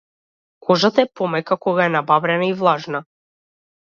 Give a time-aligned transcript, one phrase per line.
[0.67, 3.03] Кожата е помека кога е набабрена и влажна.